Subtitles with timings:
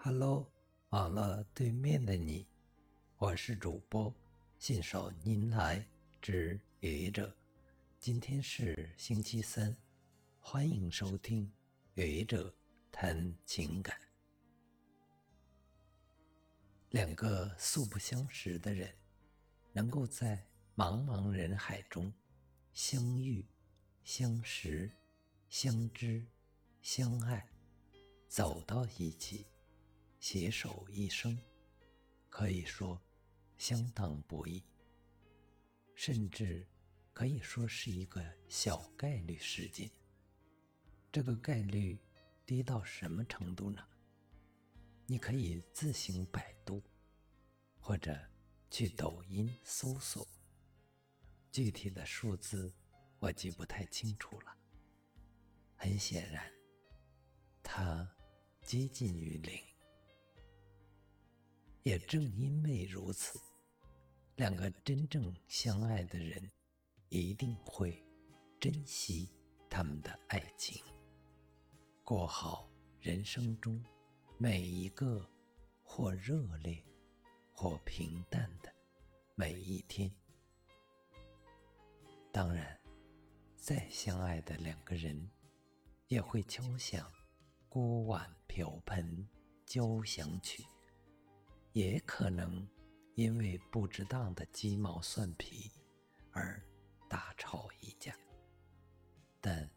[0.00, 0.48] Hello，
[0.90, 2.46] 网络对面的你，
[3.16, 4.14] 我是主播
[4.56, 5.84] 信手拈来
[6.22, 7.36] 之愚者。
[7.98, 9.76] 今天是星期三，
[10.38, 11.52] 欢迎收听
[11.94, 12.54] 愚者
[12.92, 13.98] 谈情感。
[16.90, 18.94] 两个素不相识的人，
[19.72, 20.46] 能够在
[20.76, 22.14] 茫茫人海中
[22.72, 23.44] 相遇、
[24.04, 24.88] 相识、
[25.48, 26.24] 相知、
[26.82, 27.44] 相爱，
[28.28, 29.44] 走到一起。
[30.18, 31.38] 携手一生，
[32.28, 33.00] 可以说
[33.56, 34.62] 相当不易，
[35.94, 36.66] 甚至
[37.12, 39.90] 可以说是一个小概率事件。
[41.12, 41.98] 这个概率
[42.44, 43.82] 低到什么程度呢？
[45.06, 46.82] 你可以自行百度，
[47.78, 48.18] 或者
[48.70, 50.26] 去抖音搜索，
[51.50, 52.72] 具体的数字
[53.18, 54.54] 我记不太清楚了。
[55.76, 56.52] 很显然，
[57.62, 58.06] 它
[58.62, 59.67] 接近于零。
[61.88, 63.40] 也正因为如此，
[64.36, 66.38] 两个真正相爱的人
[67.08, 68.04] 一定会
[68.60, 69.30] 珍惜
[69.70, 70.84] 他们的爱情，
[72.04, 72.68] 过好
[73.00, 73.82] 人生中
[74.36, 75.26] 每一个
[75.82, 76.84] 或热烈
[77.54, 78.70] 或平淡的
[79.34, 80.14] 每一天。
[82.30, 82.78] 当然，
[83.56, 85.26] 再相爱的两个人
[86.08, 87.10] 也会敲响
[87.66, 89.26] 锅碗瓢盆
[89.64, 90.62] 交响曲。
[91.72, 92.66] 也可能
[93.14, 95.70] 因为不值当的鸡毛蒜皮
[96.32, 96.60] 而
[97.08, 98.16] 大吵一架，
[99.40, 99.68] 但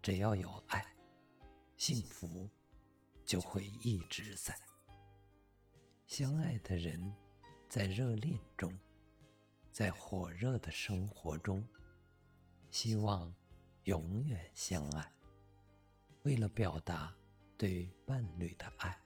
[0.00, 0.84] 只要有爱，
[1.76, 2.48] 幸福
[3.24, 4.54] 就会一直在。
[6.06, 7.12] 相爱的人
[7.68, 8.78] 在热恋中，
[9.72, 11.66] 在火热的生活中，
[12.70, 13.34] 希望
[13.84, 15.12] 永远相爱。
[16.22, 17.14] 为了表达
[17.58, 18.98] 对伴侣的爱，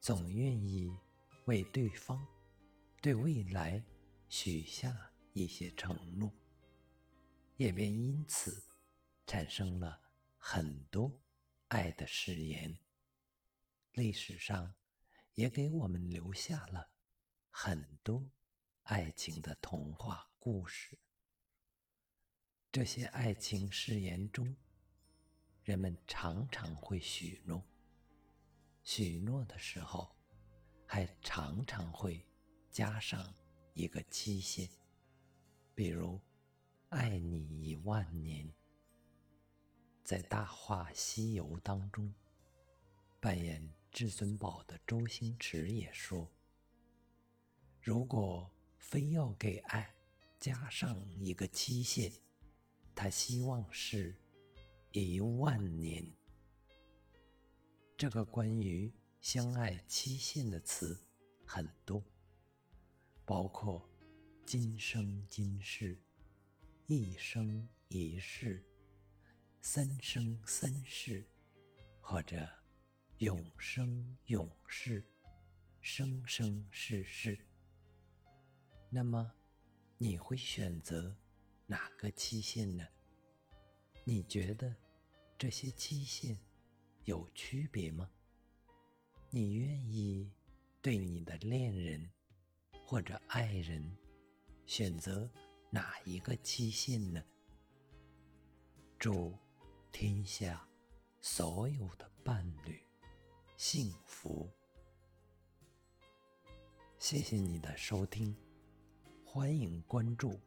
[0.00, 0.94] 总愿意。
[1.50, 2.24] 为对方
[3.02, 3.84] 对未来
[4.28, 6.32] 许下一些承诺，
[7.56, 8.62] 也便因此
[9.26, 10.00] 产生了
[10.38, 11.10] 很多
[11.66, 12.78] 爱的誓言。
[13.94, 14.72] 历史上
[15.34, 16.88] 也给我们留下了
[17.50, 18.30] 很多
[18.84, 20.96] 爱情的童话故事。
[22.70, 24.54] 这些爱情誓言中，
[25.64, 27.64] 人们常常会许诺，
[28.84, 30.19] 许诺的时候。
[30.92, 32.26] 还常常会
[32.68, 33.32] 加上
[33.74, 34.68] 一个期限，
[35.72, 36.20] 比如
[36.90, 38.52] “爱你一万年”。
[40.02, 42.12] 在《大话西游》当中，
[43.20, 46.28] 扮演至尊宝的周星驰也说
[47.80, 49.94] ：“如果非要给爱
[50.40, 52.12] 加上一个期限，
[52.96, 54.20] 他希望是
[54.90, 56.04] 一万年。”
[57.96, 58.92] 这个关于。
[59.20, 60.98] 相爱期限的词
[61.44, 62.02] 很多，
[63.26, 63.86] 包括
[64.46, 66.00] 今生今世、
[66.86, 68.64] 一生一世、
[69.60, 71.22] 三生三世，
[72.00, 72.48] 或者
[73.18, 75.04] 永生永世、
[75.82, 77.38] 生生世世。
[78.88, 79.30] 那么，
[79.98, 81.14] 你会选择
[81.66, 82.88] 哪个期限呢？
[84.02, 84.74] 你觉得
[85.36, 86.38] 这些期限
[87.04, 88.10] 有区别吗？
[89.32, 90.28] 你愿意
[90.82, 92.10] 对你的恋人
[92.84, 93.96] 或者爱人
[94.66, 95.30] 选择
[95.70, 97.22] 哪一个期限呢？
[98.98, 99.32] 祝
[99.92, 100.68] 天下
[101.20, 102.82] 所有的伴侣
[103.56, 104.50] 幸福！
[106.98, 108.34] 谢谢你的收听，
[109.24, 110.40] 欢迎关注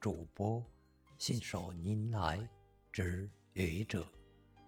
[0.00, 0.60] 主播
[1.18, 2.48] 信手拈来
[2.90, 4.04] 之愚者，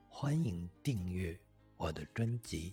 [0.08, 1.36] 欢迎订阅
[1.76, 2.72] 我的专辑。